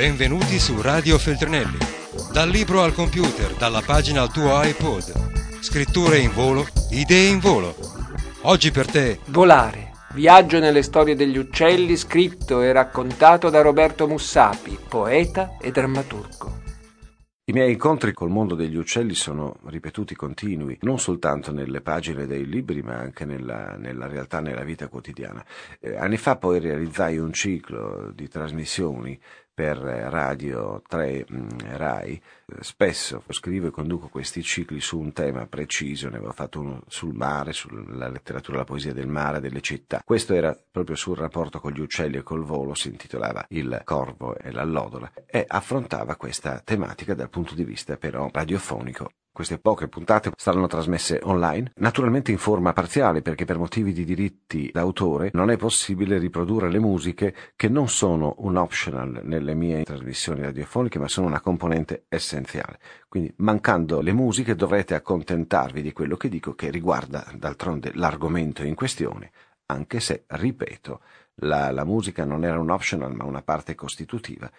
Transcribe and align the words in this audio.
Benvenuti 0.00 0.58
su 0.58 0.80
Radio 0.80 1.18
Feltrinelli. 1.18 1.76
Dal 2.32 2.48
libro 2.48 2.80
al 2.80 2.94
computer, 2.94 3.52
dalla 3.52 3.82
pagina 3.82 4.22
al 4.22 4.32
tuo 4.32 4.58
iPod. 4.62 5.60
Scritture 5.60 6.16
in 6.16 6.32
volo, 6.32 6.66
idee 6.88 7.28
in 7.28 7.38
volo. 7.38 7.74
Oggi 8.44 8.70
per 8.70 8.90
te. 8.90 9.18
Volare. 9.26 9.90
Viaggio 10.14 10.58
nelle 10.58 10.80
storie 10.80 11.14
degli 11.14 11.36
uccelli 11.36 11.98
scritto 11.98 12.62
e 12.62 12.72
raccontato 12.72 13.50
da 13.50 13.60
Roberto 13.60 14.08
Mussapi, 14.08 14.78
poeta 14.88 15.58
e 15.60 15.70
drammaturgo. 15.70 16.60
I 17.50 17.52
miei 17.52 17.72
incontri 17.72 18.12
col 18.12 18.30
mondo 18.30 18.54
degli 18.54 18.76
uccelli 18.76 19.14
sono 19.14 19.56
ripetuti 19.66 20.14
continui, 20.14 20.78
non 20.82 21.00
soltanto 21.00 21.52
nelle 21.52 21.80
pagine 21.80 22.24
dei 22.24 22.46
libri, 22.46 22.80
ma 22.80 22.94
anche 22.94 23.24
nella, 23.24 23.74
nella 23.76 24.06
realtà, 24.06 24.40
nella 24.40 24.62
vita 24.62 24.86
quotidiana. 24.86 25.44
Eh, 25.80 25.96
anni 25.96 26.16
fa 26.16 26.36
poi 26.36 26.60
realizzai 26.60 27.18
un 27.18 27.32
ciclo 27.32 28.12
di 28.14 28.28
trasmissioni 28.28 29.20
per 29.52 29.76
Radio 29.78 30.82
3 30.86 31.26
mm, 31.30 31.48
Rai. 31.76 32.20
Spesso 32.60 33.22
scrivo 33.28 33.68
e 33.68 33.70
conduco 33.70 34.08
questi 34.08 34.42
cicli 34.42 34.80
su 34.80 34.98
un 34.98 35.12
tema 35.12 35.46
preciso, 35.46 36.08
ne 36.08 36.16
avevo 36.16 36.32
fatto 36.32 36.60
uno 36.60 36.82
sul 36.88 37.14
mare, 37.14 37.52
sulla 37.52 38.08
letteratura, 38.08 38.58
la 38.58 38.64
poesia 38.64 38.92
del 38.92 39.06
mare, 39.06 39.40
delle 39.40 39.60
città. 39.60 40.02
Questo 40.04 40.34
era 40.34 40.56
proprio 40.70 40.96
sul 40.96 41.16
rapporto 41.16 41.60
con 41.60 41.72
gli 41.72 41.80
uccelli 41.80 42.16
e 42.16 42.22
col 42.22 42.44
volo, 42.44 42.74
si 42.74 42.88
intitolava 42.88 43.46
Il 43.48 43.82
corvo 43.84 44.36
e 44.36 44.50
l'allodola 44.50 45.12
e 45.26 45.44
affrontava 45.46 46.16
questa 46.16 46.60
tematica 46.60 47.14
dal 47.14 47.30
punto 47.30 47.54
di 47.54 47.64
vista 47.64 47.96
però 47.96 48.28
radiofonico 48.32 49.10
queste 49.40 49.58
poche 49.58 49.88
puntate 49.88 50.32
saranno 50.36 50.66
trasmesse 50.66 51.18
online, 51.22 51.72
naturalmente 51.76 52.30
in 52.30 52.36
forma 52.36 52.74
parziale 52.74 53.22
perché 53.22 53.46
per 53.46 53.56
motivi 53.56 53.94
di 53.94 54.04
diritti 54.04 54.68
d'autore 54.70 55.30
non 55.32 55.50
è 55.50 55.56
possibile 55.56 56.18
riprodurre 56.18 56.70
le 56.70 56.78
musiche 56.78 57.34
che 57.56 57.70
non 57.70 57.88
sono 57.88 58.34
un 58.40 58.58
optional 58.58 59.22
nelle 59.24 59.54
mie 59.54 59.82
trasmissioni 59.82 60.42
radiofoniche 60.42 60.98
ma 60.98 61.08
sono 61.08 61.26
una 61.26 61.40
componente 61.40 62.04
essenziale. 62.08 62.78
Quindi 63.08 63.32
mancando 63.36 64.02
le 64.02 64.12
musiche 64.12 64.54
dovrete 64.54 64.94
accontentarvi 64.94 65.80
di 65.80 65.92
quello 65.92 66.18
che 66.18 66.28
dico 66.28 66.54
che 66.54 66.68
riguarda 66.68 67.26
d'altronde 67.34 67.92
l'argomento 67.94 68.62
in 68.62 68.74
questione, 68.74 69.30
anche 69.66 70.00
se, 70.00 70.24
ripeto, 70.26 71.00
la, 71.36 71.70
la 71.70 71.84
musica 71.84 72.26
non 72.26 72.44
era 72.44 72.60
un 72.60 72.68
optional 72.68 73.14
ma 73.14 73.24
una 73.24 73.40
parte 73.40 73.74
costitutiva. 73.74 74.50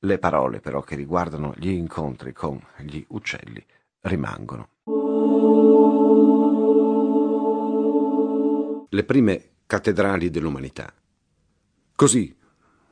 Le 0.00 0.18
parole 0.18 0.60
però 0.60 0.82
che 0.82 0.96
riguardano 0.96 1.54
gli 1.56 1.70
incontri 1.70 2.34
con 2.34 2.62
gli 2.76 3.02
uccelli 3.08 3.64
rimangono. 4.00 4.70
Le 8.88 9.04
prime 9.04 9.50
cattedrali 9.66 10.30
dell'umanità. 10.30 10.92
Così 11.94 12.36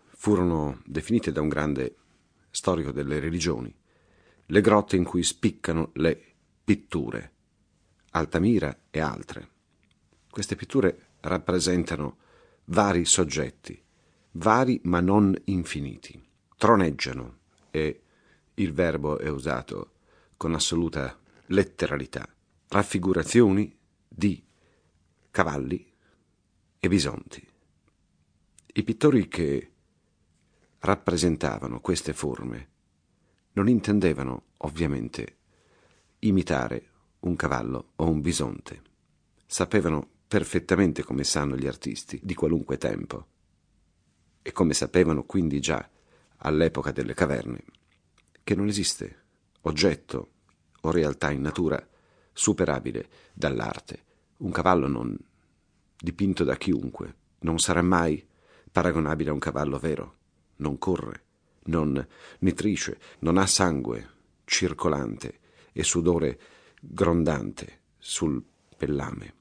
furono 0.09 0.81
definite 0.85 1.33
da 1.33 1.41
un 1.41 1.49
grande 1.49 1.97
storico 2.51 2.93
delle 2.93 3.19
religioni 3.19 3.75
le 4.47 4.61
grotte 4.61 4.97
in 4.97 5.05
cui 5.05 5.23
spiccano 5.23 5.91
le 5.95 6.23
pitture, 6.63 7.33
Altamira 8.13 8.85
e 8.91 9.01
altre. 9.01 9.51
Queste 10.31 10.57
pitture 10.57 11.15
rappresentano 11.21 12.19
vari 12.67 13.05
soggetti, 13.05 13.83
vari 14.33 14.81
ma 14.85 15.01
non 15.01 15.35
infiniti, 15.45 16.23
troneggiano 16.57 17.39
e 17.71 18.03
il 18.55 18.73
verbo 18.73 19.19
è 19.19 19.29
usato 19.29 19.96
con 20.37 20.55
assoluta 20.55 21.19
letteralità, 21.47 22.29
raffigurazioni 22.69 23.75
di 24.09 24.45
cavalli 25.31 25.93
e 26.79 26.89
bisonti. 26.89 27.47
I 28.67 28.83
pittori 28.83 29.29
che 29.29 29.71
rappresentavano 30.79 31.81
queste 31.81 32.13
forme 32.13 32.69
non 33.53 33.69
intendevano, 33.69 34.45
ovviamente, 34.59 35.37
imitare 36.21 36.91
un 37.21 37.37
cavallo 37.37 37.93
o 37.97 38.09
un 38.09 38.21
bisonte. 38.21 38.83
Sapevano 39.47 40.09
perfettamente 40.29 41.03
come 41.03 41.25
sanno 41.25 41.57
gli 41.57 41.67
artisti 41.67 42.21
di 42.23 42.35
qualunque 42.35 42.77
tempo 42.77 43.27
e 44.43 44.53
come 44.53 44.75
sapevano 44.75 45.25
quindi 45.25 45.61
già 45.61 45.89
all'epoca 46.39 46.93
delle 46.93 47.15
caverne 47.15 47.65
che 48.45 48.55
non 48.55 48.69
esiste 48.69 49.25
oggetto 49.67 50.31
o 50.83 50.91
realtà 50.91 51.31
in 51.31 51.41
natura 51.41 51.85
superabile 52.33 53.09
dall'arte. 53.33 54.05
Un 54.39 54.51
cavallo 54.51 54.87
non 54.89 55.17
dipinto 55.97 56.45
da 56.45 56.57
chiunque 56.57 57.15
non 57.41 57.59
sarà 57.59 57.83
mai 57.83 58.25
paragonabile 58.71 59.31
a 59.31 59.33
un 59.33 59.39
cavallo 59.39 59.79
vero. 59.79 60.15
Non 60.57 60.79
corre, 60.79 61.25
non 61.65 62.07
nitrisce, 62.41 62.99
non 63.21 63.39
ha 63.39 63.47
sangue 63.47 64.11
circolante 64.45 65.41
e 65.73 65.83
sudore 65.83 66.39
grondante 66.81 67.81
sul 67.99 68.43
pellame. 68.77 69.35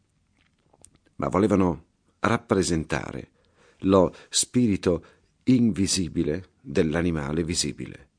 Ma 1.18 1.28
volevano 1.28 1.84
rappresentare 2.20 3.32
lo 3.80 4.14
spirito 4.30 5.06
invisibile 5.44 6.50
dell'animale 6.60 7.44
visibile 7.44 8.10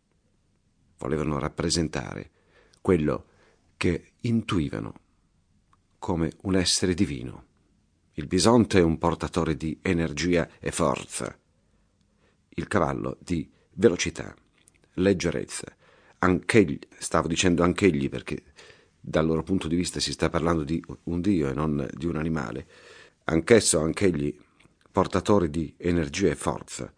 volevano 0.99 1.39
rappresentare 1.39 2.31
quello 2.81 3.27
che 3.77 4.13
intuivano 4.21 4.95
come 5.99 6.33
un 6.43 6.57
essere 6.57 6.95
divino. 6.95 7.45
Il 8.13 8.27
bisonte 8.27 8.79
è 8.79 8.83
un 8.83 8.97
portatore 8.99 9.57
di 9.57 9.79
energia 9.83 10.49
e 10.59 10.71
forza, 10.71 11.37
il 12.49 12.67
cavallo 12.69 13.19
di 13.21 13.51
velocità, 13.75 14.35
leggerezza. 14.95 15.67
Anch'egli, 16.19 16.79
stavo 16.99 17.29
dicendo 17.29 17.63
anch'egli 17.63 18.09
perché 18.09 18.43
dal 18.99 19.27
loro 19.27 19.43
punto 19.43 19.69
di 19.69 19.77
vista 19.77 20.01
si 20.01 20.13
sta 20.13 20.31
parlando 20.31 20.65
di 20.65 20.83
un 21.05 21.21
dio 21.21 21.51
e 21.51 21.53
non 21.53 21.87
di 21.93 22.07
un 22.07 22.17
animale, 22.17 22.67
anch'esso, 23.25 23.81
anch'egli 23.81 24.35
portatore 24.91 25.51
di 25.51 25.75
energia 25.77 26.31
e 26.31 26.37
forza, 26.37 26.93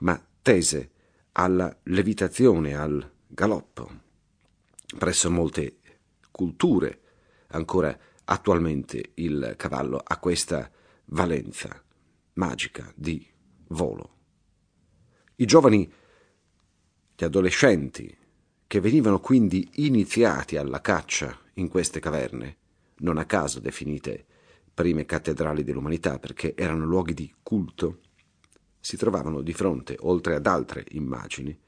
ma 0.00 0.22
tese 0.42 0.90
alla 1.32 1.74
levitazione, 1.84 2.74
al 2.74 3.10
galoppo. 3.28 4.06
Presso 4.98 5.30
molte 5.30 5.78
culture 6.30 7.00
ancora 7.48 7.96
attualmente 8.24 9.12
il 9.14 9.54
cavallo 9.56 10.00
ha 10.02 10.18
questa 10.18 10.70
valenza 11.06 11.82
magica 12.34 12.90
di 12.94 13.26
volo. 13.68 14.16
I 15.36 15.44
giovani, 15.44 15.90
gli 17.16 17.24
adolescenti, 17.24 18.16
che 18.66 18.80
venivano 18.80 19.20
quindi 19.20 19.68
iniziati 19.76 20.56
alla 20.56 20.80
caccia 20.80 21.38
in 21.54 21.68
queste 21.68 22.00
caverne, 22.00 22.56
non 22.98 23.18
a 23.18 23.24
caso 23.24 23.60
definite 23.60 24.26
prime 24.74 25.04
cattedrali 25.04 25.64
dell'umanità 25.64 26.18
perché 26.18 26.54
erano 26.54 26.84
luoghi 26.84 27.14
di 27.14 27.34
culto, 27.42 28.00
si 28.78 28.96
trovavano 28.96 29.40
di 29.40 29.52
fronte, 29.52 29.96
oltre 30.00 30.36
ad 30.36 30.46
altre 30.46 30.84
immagini, 30.90 31.58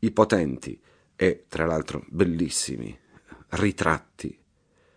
i 0.00 0.10
potenti 0.10 0.80
e, 1.16 1.44
tra 1.48 1.66
l'altro, 1.66 2.04
bellissimi 2.08 2.96
ritratti 3.50 4.38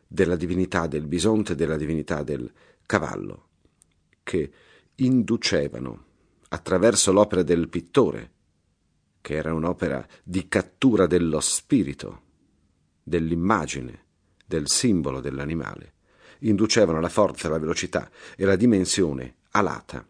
della 0.08 0.36
divinità 0.36 0.88
del 0.88 1.08
bisonte 1.08 1.54
e 1.54 1.56
della 1.56 1.78
divinità 1.78 2.24
del 2.24 2.52
cavallo, 2.86 3.48
che 4.24 4.52
inducevano 4.96 6.06
attraverso 6.50 7.12
l'opera 7.12 7.44
del 7.44 7.70
pittore, 7.70 8.32
che 9.22 9.36
era 9.36 9.54
un'opera 9.54 10.06
di 10.24 10.48
cattura 10.48 11.08
dello 11.08 11.40
spirito, 11.40 12.24
dell'immagine, 13.02 14.06
del 14.46 14.68
simbolo 14.68 15.22
dell'animale, 15.22 15.94
inducevano 16.40 17.00
la 17.00 17.10
forza, 17.10 17.50
la 17.50 17.58
velocità 17.58 18.10
e 18.36 18.46
la 18.46 18.56
dimensione 18.56 19.36
alata 19.52 20.06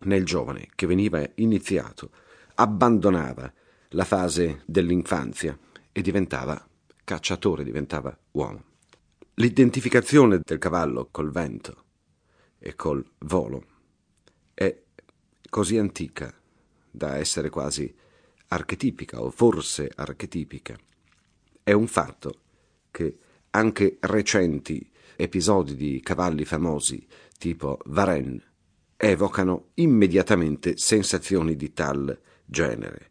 nel 0.00 0.24
giovane 0.24 0.68
che 0.74 0.86
veniva 0.86 1.24
iniziato, 1.36 2.10
abbandonava 2.54 3.52
la 3.90 4.04
fase 4.04 4.62
dell'infanzia 4.66 5.58
e 5.92 6.02
diventava 6.02 6.66
cacciatore, 7.04 7.64
diventava 7.64 8.16
uomo. 8.32 8.64
L'identificazione 9.34 10.40
del 10.42 10.58
cavallo 10.58 11.08
col 11.10 11.30
vento 11.30 11.84
e 12.58 12.74
col 12.74 13.04
volo 13.18 13.64
è 14.54 14.82
così 15.48 15.78
antica 15.78 16.34
da 16.90 17.16
essere 17.16 17.50
quasi 17.50 17.94
archetipica 18.48 19.22
o 19.22 19.30
forse 19.30 19.90
archetipica. 19.94 20.76
È 21.62 21.72
un 21.72 21.86
fatto 21.86 22.40
che 22.90 23.18
anche 23.50 23.98
recenti 24.00 24.90
episodi 25.16 25.76
di 25.76 26.00
cavalli 26.00 26.44
famosi 26.44 27.06
tipo 27.38 27.78
Varenne 27.86 28.42
evocano 28.96 29.68
immediatamente 29.74 30.76
sensazioni 30.76 31.56
di 31.56 31.72
tal 31.72 32.18
genere 32.44 33.10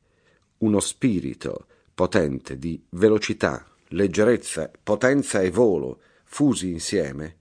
uno 0.59 0.79
spirito 0.79 1.67
potente 1.93 2.57
di 2.57 2.81
velocità, 2.89 3.65
leggerezza, 3.89 4.71
potenza 4.81 5.41
e 5.41 5.49
volo 5.49 5.99
fusi 6.23 6.69
insieme, 6.69 7.37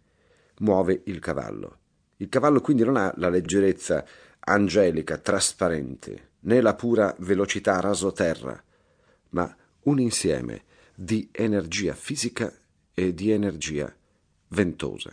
muove 0.59 1.03
il 1.07 1.19
cavallo. 1.19 1.79
Il 2.19 2.29
cavallo 2.29 2.61
quindi 2.61 2.85
non 2.85 2.97
ha 2.97 3.13
la 3.17 3.29
leggerezza 3.29 4.05
angelica, 4.41 5.19
trasparente 5.19 6.31
né 6.41 6.61
la 6.61 6.75
pura 6.75 7.15
velocità 7.19 7.81
rasoterra, 7.81 8.63
ma 9.31 9.57
un 9.83 9.99
insieme 9.99 10.65
di 10.95 11.29
energia 11.33 11.95
fisica 11.95 12.53
e 12.93 13.15
di 13.15 13.31
energia 13.31 13.93
ventosa. 14.49 15.13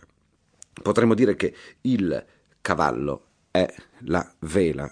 Potremmo 0.82 1.16
dire 1.16 1.36
che 1.36 1.54
il 1.82 2.26
cavallo 2.62 3.26
è 3.50 3.74
la 4.06 4.34
vela 4.40 4.92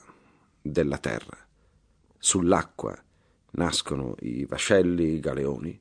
della 0.62 0.98
terra. 0.98 1.49
Sull'acqua 2.22 3.02
nascono 3.52 4.16
i 4.20 4.46
vascelli, 4.46 5.14
i 5.16 5.20
galeoni, 5.22 5.80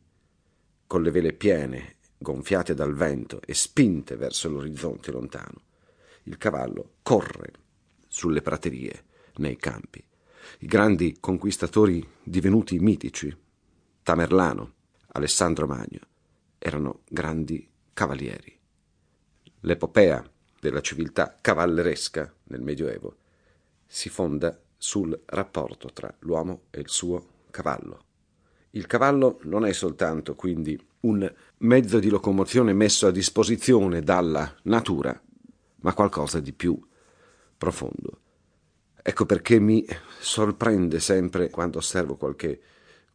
con 0.87 1.02
le 1.02 1.11
vele 1.11 1.32
piene, 1.32 1.96
gonfiate 2.17 2.75
dal 2.75 2.94
vento 2.94 3.40
e 3.44 3.55
spinte 3.55 4.17
verso 4.17 4.49
l'orizzonte 4.49 5.11
lontano. 5.11 5.62
Il 6.23 6.38
cavallo 6.38 6.94
corre 7.02 7.52
sulle 8.06 8.40
praterie, 8.40 9.05
nei 9.38 9.56
campi. 9.56 10.02
I 10.61 10.67
grandi 10.67 11.19
conquistatori 11.20 12.06
divenuti 12.23 12.79
mitici, 12.79 13.37
Tamerlano, 14.02 14.75
Alessandro 15.08 15.67
Magno, 15.67 16.00
erano 16.56 17.02
grandi 17.08 17.69
cavalieri. 17.93 18.56
L'epopea 19.61 20.25
della 20.61 20.81
civiltà 20.81 21.37
cavalleresca 21.40 22.32
nel 22.44 22.62
Medioevo 22.62 23.17
si 23.87 24.08
fonda 24.08 24.58
sul 24.78 25.20
rapporto 25.26 25.90
tra 25.92 26.12
l'uomo 26.20 26.62
e 26.70 26.80
il 26.80 26.88
suo 26.88 27.26
cavallo. 27.50 28.04
Il 28.70 28.86
cavallo 28.86 29.40
non 29.42 29.66
è 29.66 29.72
soltanto 29.72 30.34
quindi 30.34 30.78
un 31.00 31.30
mezzo 31.58 31.98
di 31.98 32.08
locomozione 32.08 32.72
messo 32.72 33.08
a 33.08 33.10
disposizione 33.10 34.00
dalla 34.00 34.54
natura, 34.62 35.20
ma 35.80 35.94
qualcosa 35.94 36.40
di 36.40 36.52
più 36.52 36.80
profondo. 37.56 38.20
Ecco 39.02 39.26
perché 39.26 39.58
mi 39.58 39.84
sorprende 40.20 41.00
sempre 41.00 41.50
quando 41.50 41.78
osservo 41.78 42.16
qualche 42.16 42.60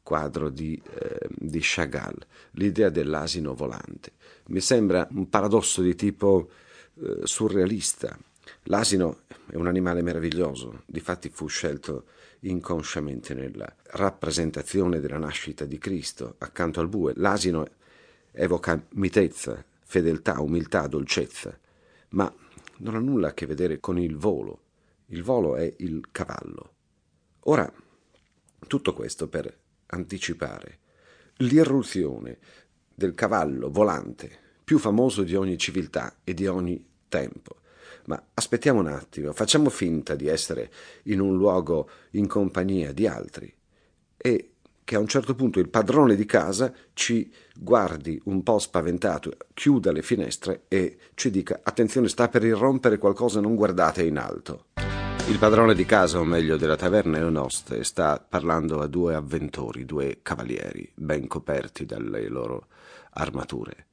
quadro 0.01 0.49
di, 0.49 0.79
eh, 0.99 1.27
di 1.29 1.59
Chagall, 1.61 2.17
l'idea 2.51 2.89
dell'asino 2.89 3.53
volante. 3.53 4.13
Mi 4.47 4.59
sembra 4.59 5.07
un 5.11 5.29
paradosso 5.29 5.81
di 5.81 5.95
tipo 5.95 6.49
eh, 6.95 7.19
surrealista. 7.23 8.17
L'asino 8.63 9.21
è 9.49 9.55
un 9.55 9.67
animale 9.67 10.01
meraviglioso, 10.01 10.83
difatti 10.85 11.29
fu 11.29 11.47
scelto 11.47 12.05
inconsciamente 12.41 13.33
nella 13.33 13.73
rappresentazione 13.91 14.99
della 14.99 15.17
nascita 15.17 15.65
di 15.65 15.77
Cristo 15.77 16.35
accanto 16.39 16.79
al 16.79 16.87
bue. 16.87 17.13
L'asino 17.15 17.65
evoca 18.31 18.81
mitezza, 18.91 19.63
fedeltà, 19.83 20.41
umiltà, 20.41 20.87
dolcezza, 20.87 21.57
ma 22.09 22.33
non 22.77 22.95
ha 22.95 22.99
nulla 22.99 23.29
a 23.29 23.33
che 23.33 23.45
vedere 23.45 23.79
con 23.79 23.99
il 23.99 24.17
volo. 24.17 24.61
Il 25.07 25.23
volo 25.23 25.55
è 25.55 25.73
il 25.77 26.07
cavallo. 26.11 26.71
Ora, 27.41 27.71
tutto 28.67 28.93
questo 28.93 29.27
per 29.27 29.55
anticipare 29.87 30.79
l'irruzione 31.37 32.37
del 32.93 33.13
cavallo 33.13 33.69
volante, 33.69 34.39
più 34.63 34.79
famoso 34.79 35.23
di 35.23 35.35
ogni 35.35 35.57
civiltà 35.57 36.17
e 36.23 36.33
di 36.33 36.47
ogni 36.47 36.83
tempo. 37.07 37.57
Ma 38.05 38.21
aspettiamo 38.33 38.79
un 38.79 38.87
attimo, 38.87 39.33
facciamo 39.33 39.69
finta 39.69 40.15
di 40.15 40.27
essere 40.27 40.71
in 41.03 41.19
un 41.19 41.35
luogo 41.35 41.89
in 42.11 42.27
compagnia 42.27 42.91
di 42.91 43.07
altri 43.07 43.53
e 44.17 44.53
che 44.83 44.95
a 44.95 44.99
un 44.99 45.07
certo 45.07 45.33
punto 45.35 45.59
il 45.59 45.69
padrone 45.69 46.15
di 46.15 46.25
casa 46.25 46.73
ci 46.93 47.31
guardi 47.55 48.19
un 48.25 48.43
po' 48.43 48.59
spaventato, 48.59 49.31
chiuda 49.53 49.91
le 49.91 50.01
finestre 50.01 50.63
e 50.67 50.97
ci 51.13 51.29
dica 51.29 51.61
attenzione 51.63 52.09
sta 52.09 52.27
per 52.27 52.43
irrompere 52.43 52.97
qualcosa, 52.97 53.39
non 53.39 53.55
guardate 53.55 54.03
in 54.03 54.17
alto. 54.17 54.65
Il 55.29 55.39
padrone 55.39 55.73
di 55.73 55.85
casa, 55.85 56.19
o 56.19 56.25
meglio 56.25 56.57
della 56.57 56.75
taverna 56.75 57.17
Eonoste, 57.17 57.85
sta 57.85 58.23
parlando 58.27 58.81
a 58.81 58.87
due 58.87 59.15
avventori, 59.15 59.85
due 59.85 60.19
cavalieri, 60.21 60.91
ben 60.93 61.27
coperti 61.27 61.85
dalle 61.85 62.27
loro 62.27 62.67
armature. 63.11 63.85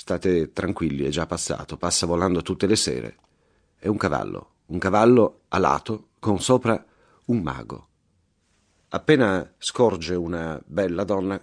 State 0.00 0.52
tranquilli, 0.54 1.04
è 1.04 1.10
già 1.10 1.26
passato, 1.26 1.76
passa 1.76 2.06
volando 2.06 2.40
tutte 2.40 2.66
le 2.66 2.74
sere. 2.74 3.18
È 3.76 3.86
un 3.86 3.98
cavallo, 3.98 4.52
un 4.68 4.78
cavallo 4.78 5.42
alato, 5.48 6.12
con 6.18 6.40
sopra 6.40 6.82
un 7.26 7.42
mago. 7.42 7.88
Appena 8.88 9.54
scorge 9.58 10.14
una 10.14 10.58
bella 10.64 11.04
donna, 11.04 11.38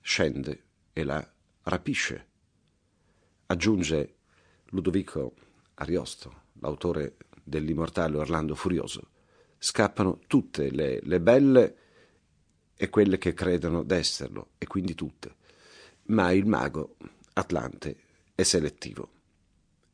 scende 0.00 0.64
e 0.94 1.04
la 1.04 1.22
rapisce. 1.64 2.28
Aggiunge 3.44 4.14
Ludovico 4.70 5.34
Ariosto, 5.74 6.44
l'autore 6.60 7.16
dell'immortale 7.44 8.16
Orlando 8.16 8.54
Furioso. 8.54 9.10
Scappano 9.58 10.20
tutte 10.26 10.70
le, 10.70 10.98
le 11.02 11.20
belle 11.20 11.76
e 12.74 12.88
quelle 12.88 13.18
che 13.18 13.34
credono 13.34 13.82
d'esserlo, 13.82 14.52
e 14.56 14.66
quindi 14.66 14.94
tutte. 14.94 15.36
Ma 16.04 16.32
il 16.32 16.46
mago 16.46 16.96
Atlante 17.34 17.96
è 18.34 18.42
selettivo. 18.42 19.10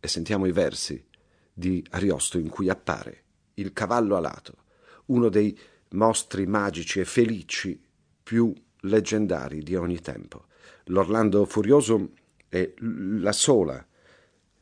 E 0.01 0.09
sentiamo 0.09 0.47
i 0.47 0.53
versi 0.53 1.05
di 1.53 1.85
Ariosto 1.91 2.39
in 2.39 2.49
cui 2.49 2.69
appare 2.69 3.25
il 3.55 3.73
cavallo 3.73 4.17
alato, 4.17 4.65
uno 5.07 5.29
dei 5.29 5.59
mostri 5.91 6.47
magici 6.47 7.01
e 7.01 7.05
felici 7.05 7.81
più 8.23 8.53
leggendari 8.83 9.63
di 9.63 9.75
ogni 9.75 10.01
tempo. 10.01 10.47
L'Orlando 10.85 11.45
Furioso 11.45 12.13
è 12.49 12.73
la 12.77 13.33
sola 13.33 13.85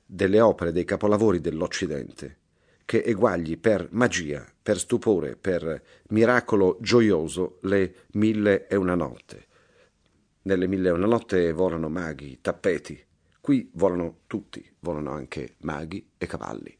delle 0.04 0.40
opere, 0.40 0.72
dei 0.72 0.84
capolavori 0.84 1.40
dell'Occidente 1.40 2.38
che 2.86 3.02
eguagli 3.02 3.58
per 3.58 3.88
magia, 3.90 4.46
per 4.62 4.78
stupore, 4.78 5.36
per 5.36 5.82
miracolo 6.10 6.78
gioioso 6.80 7.58
le 7.62 8.06
mille 8.12 8.68
e 8.68 8.76
una 8.76 8.94
notte. 8.94 9.45
Nelle 10.46 10.68
mille 10.68 10.90
e 10.90 10.92
una 10.92 11.06
notte 11.06 11.50
volano 11.50 11.88
maghi, 11.88 12.38
tappeti. 12.40 13.04
Qui 13.40 13.68
volano 13.72 14.18
tutti, 14.28 14.64
volano 14.78 15.10
anche 15.10 15.56
maghi 15.62 16.10
e 16.16 16.26
cavalli. 16.26 16.72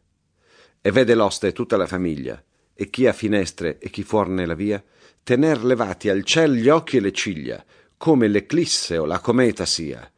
E 0.81 0.91
vede 0.93 1.17
l'oste 1.17 1.53
tutta 1.53 1.77
la 1.77 1.89
famiglia, 1.89 2.41
e 2.73 2.89
chi 2.91 3.09
ha 3.09 3.13
finestre 3.13 3.79
e 3.79 3.91
chi 3.91 4.05
fuor 4.05 4.29
nella 4.29 4.55
via, 4.55 4.81
tener 5.21 5.65
levati 5.65 6.09
al 6.09 6.23
ciel 6.23 6.53
gli 6.53 6.69
occhi 6.69 6.99
e 6.99 7.01
le 7.01 7.11
ciglia, 7.11 7.65
come 7.97 8.29
l'eclisse 8.29 8.99
o 8.99 9.05
la 9.05 9.19
cometa 9.19 9.67
sia. 9.67 10.09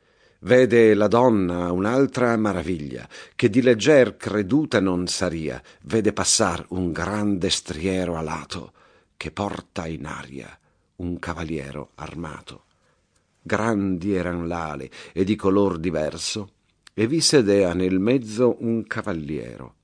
Vede 0.41 0.93
la 0.93 1.09
donna 1.09 1.73
un'altra 1.73 2.37
maraviglia, 2.37 3.09
che 3.35 3.49
di 3.49 3.63
legger 3.63 4.19
creduta 4.19 4.79
non 4.79 5.07
saria, 5.07 5.63
vede 5.85 6.13
passar 6.13 6.67
un 6.69 6.93
grande 6.93 7.49
striero 7.49 8.17
alato, 8.17 8.75
che 9.17 9.31
porta 9.31 9.87
in 9.87 10.05
aria 10.05 10.55
un 10.97 11.19
cavaliero 11.19 11.93
armato 11.95 12.65
grandi 13.49 14.15
eran 14.15 14.47
l'ale 14.47 14.91
e 15.13 15.25
di 15.25 15.35
color 15.35 15.79
diverso, 15.79 16.53
e 16.93 17.07
vi 17.07 17.21
sedea 17.21 17.73
nel 17.73 17.99
mezzo 17.99 18.57
un 18.61 18.87
cavaliero, 18.87 19.75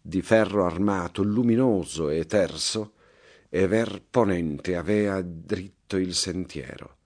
di 0.00 0.22
ferro 0.22 0.64
armato, 0.64 1.22
luminoso 1.22 2.08
e 2.08 2.24
terso, 2.24 2.92
e 3.48 3.66
ver 3.66 4.02
ponente 4.08 4.76
avea 4.76 5.20
dritto 5.22 5.96
il 5.96 6.14
sentiero. 6.14 6.96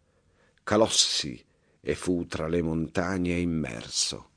Calossi 0.63 1.43
e 1.81 1.95
fu 1.95 2.27
tra 2.27 2.49
le 2.49 2.61
montagne 2.63 3.39
immerso. 3.39 4.31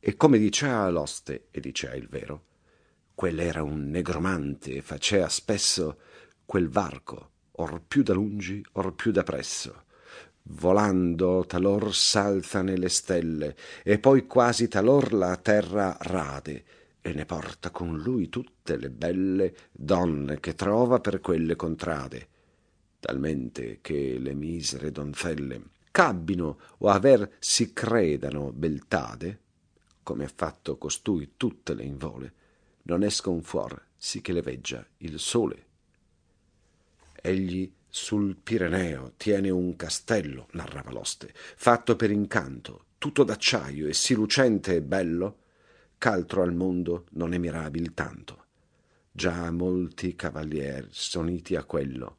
E 0.00 0.16
come 0.16 0.38
dicea 0.38 0.88
l'oste, 0.90 1.46
e 1.50 1.60
dicea 1.60 1.94
il 1.94 2.08
vero, 2.08 2.44
quell'era 3.14 3.62
un 3.62 3.88
negromante 3.88 4.74
e 4.74 4.82
facea 4.82 5.28
spesso 5.28 5.98
quel 6.44 6.68
varco, 6.68 7.30
or 7.58 7.80
più 7.86 8.02
da 8.02 8.14
lungi, 8.14 8.64
or 8.72 8.94
più 8.94 9.12
da 9.12 9.22
presso 9.22 9.84
volando 10.48 11.44
talor 11.46 11.94
s'alza 11.94 12.62
nelle 12.62 12.88
stelle 12.88 13.56
e 13.82 13.98
poi 13.98 14.26
quasi 14.26 14.68
talor 14.68 15.12
la 15.12 15.36
terra 15.36 15.96
rade 16.00 16.64
e 17.00 17.12
ne 17.12 17.24
porta 17.24 17.70
con 17.70 17.98
lui 17.98 18.28
tutte 18.28 18.76
le 18.76 18.90
belle 18.90 19.54
donne 19.72 20.40
che 20.40 20.54
trova 20.54 21.00
per 21.00 21.20
quelle 21.20 21.56
contrade 21.56 22.28
talmente 23.00 23.78
che 23.80 24.18
le 24.18 24.34
misere 24.34 24.90
donzelle 24.90 25.62
cabbino 25.90 26.58
o 26.78 26.88
aver 26.88 27.36
si 27.38 27.72
credano 27.72 28.52
beltade 28.52 29.40
come 30.02 30.24
ha 30.24 30.32
fatto 30.34 30.78
costui 30.78 31.32
tutte 31.36 31.74
le 31.74 31.84
invole 31.84 32.32
non 32.82 33.02
escon 33.02 33.42
fuor 33.42 33.86
sì 33.96 34.20
che 34.20 34.32
le 34.32 34.42
veggia 34.42 34.86
il 34.98 35.18
sole. 35.18 35.64
Egli 37.20 37.72
sul 37.98 38.36
Pireneo 38.36 39.14
tiene 39.16 39.48
un 39.48 39.74
castello, 39.74 40.48
narrava 40.52 40.90
l'oste, 40.90 41.32
fatto 41.32 41.96
per 41.96 42.10
incanto, 42.10 42.88
tutto 42.98 43.24
d'acciaio 43.24 43.86
e 43.88 43.94
sì 43.94 44.12
lucente 44.12 44.74
e 44.74 44.82
bello, 44.82 45.38
ch'altro 45.96 46.42
al 46.42 46.54
mondo 46.54 47.06
non 47.12 47.32
è 47.32 47.38
mirabil 47.38 47.94
tanto. 47.94 48.44
Già 49.10 49.50
molti 49.50 50.14
cavalier 50.14 50.88
soniti 50.90 51.56
a 51.56 51.64
quello, 51.64 52.18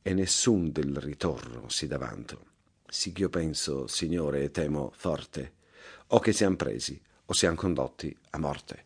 e 0.00 0.14
nessun 0.14 0.70
del 0.70 0.96
ritorno 0.98 1.68
si 1.68 1.88
davanto. 1.88 2.52
Sì 2.88 3.12
ch'io 3.12 3.28
penso, 3.28 3.88
signore, 3.88 4.44
e 4.44 4.52
temo 4.52 4.92
forte, 4.94 5.54
o 6.06 6.20
che 6.20 6.32
siam 6.32 6.54
presi, 6.54 6.98
o 7.24 7.32
siam 7.32 7.56
condotti 7.56 8.16
a 8.30 8.38
morte. 8.38 8.84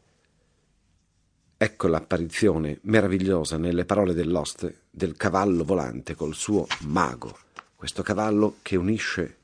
Ecco 1.60 1.88
l'apparizione 1.88 2.78
meravigliosa 2.82 3.56
nelle 3.56 3.84
parole 3.84 4.14
dell'oste 4.14 4.82
del 4.90 5.16
cavallo 5.16 5.64
volante 5.64 6.14
col 6.14 6.36
suo 6.36 6.68
mago, 6.82 7.36
questo 7.74 8.04
cavallo 8.04 8.58
che 8.62 8.76
unisce 8.76 9.38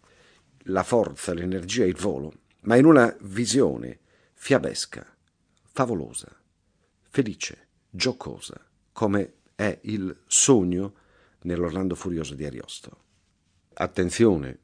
la 0.66 0.84
forza, 0.84 1.34
l'energia 1.34 1.82
e 1.82 1.88
il 1.88 1.96
volo, 1.96 2.32
ma 2.60 2.76
in 2.76 2.84
una 2.84 3.12
visione 3.22 3.98
fiabesca, 4.32 5.04
favolosa, 5.72 6.28
felice, 7.10 7.66
giocosa, 7.90 8.64
come 8.92 9.32
è 9.56 9.76
il 9.82 10.16
sogno 10.28 10.94
nell'Orlando 11.40 11.96
Furioso 11.96 12.36
di 12.36 12.44
Ariosto. 12.44 12.96
Attenzione, 13.72 14.58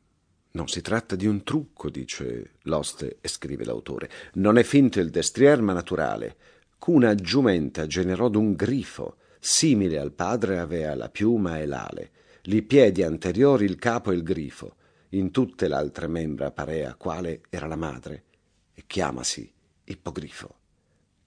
non 0.52 0.68
si 0.68 0.82
tratta 0.82 1.16
di 1.16 1.26
un 1.26 1.42
trucco, 1.42 1.90
dice 1.90 2.52
l'oste 2.62 3.18
e 3.20 3.26
scrive 3.26 3.64
l'autore. 3.64 4.08
Non 4.34 4.56
è 4.56 4.62
finto 4.62 5.00
il 5.00 5.10
destrier, 5.10 5.60
ma 5.60 5.72
naturale 5.72 6.36
Cuna 6.80 7.14
giumenta 7.14 7.86
generò 7.86 8.30
d'un 8.30 8.54
grifo, 8.54 9.18
simile 9.38 9.98
al 9.98 10.12
padre 10.12 10.58
avea 10.58 10.94
la 10.94 11.10
piuma 11.10 11.58
e 11.58 11.66
l'ale, 11.66 12.10
li 12.44 12.62
piedi 12.62 13.02
anteriori 13.02 13.66
il 13.66 13.76
capo 13.76 14.10
e 14.10 14.14
il 14.14 14.22
grifo, 14.22 14.76
in 15.10 15.30
tutte 15.30 15.68
l'altre 15.68 16.06
membra 16.06 16.50
parea 16.50 16.94
quale 16.94 17.42
era 17.50 17.66
la 17.66 17.76
madre, 17.76 18.24
e 18.72 18.84
chiamasi 18.86 19.52
ippogrifo, 19.84 20.56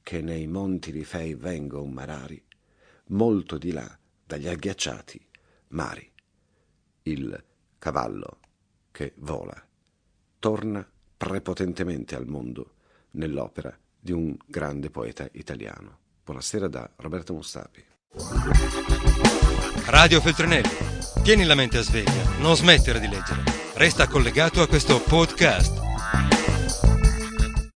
che 0.01 0.21
nei 0.21 0.47
monti 0.47 0.91
di 0.91 1.03
fei 1.03 1.35
vengo 1.35 1.83
un 1.83 1.91
marari, 1.91 2.43
molto 3.09 3.59
di 3.59 3.71
là 3.71 3.95
dagli 4.25 4.47
agghiacciati 4.47 5.23
mari. 5.67 6.11
Il 7.03 7.43
cavallo 7.77 8.39
che 8.89 9.13
vola 9.17 9.63
torna 10.39 10.83
prepotentemente 11.15 12.15
al 12.15 12.25
mondo 12.25 12.73
nell'opera 13.11 13.77
di 14.03 14.11
un 14.11 14.35
grande 14.45 14.89
poeta 14.89 15.25
italiano. 15.31 15.99
Buonasera 16.25 16.67
da 16.67 16.89
Roberto 16.97 17.33
Mussapi. 17.33 17.81
Radio 19.85 20.19
Feltrinelli. 20.19 20.91
Tieni 21.23 21.45
la 21.45 21.55
mente 21.55 21.77
a 21.77 21.81
sveglia, 21.81 22.37
non 22.39 22.57
smettere 22.57 22.99
di 22.99 23.07
leggere. 23.07 23.43
Resta 23.75 24.07
collegato 24.07 24.61
a 24.61 24.67
questo 24.67 25.01
podcast 25.01 25.92